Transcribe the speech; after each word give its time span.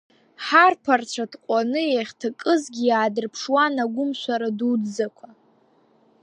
Ҳарԥарацәа 0.45 1.25
ҭҟәаны 1.31 1.81
иахьҭакызгьы 1.87 2.83
иаадырԥшуан 2.87 3.75
агәымшәара 3.83 4.49
дуӡӡақәа. 4.57 5.27